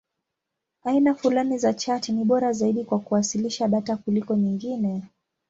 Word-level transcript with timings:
Aina 0.83 1.13
fulani 1.15 1.57
za 1.57 1.73
chati 1.73 2.11
ni 2.11 2.23
bora 2.25 2.53
zaidi 2.53 2.85
kwa 2.85 2.99
kuwasilisha 2.99 3.67
data 3.67 3.97
kuliko 3.97 4.35
nyingine. 4.35 5.03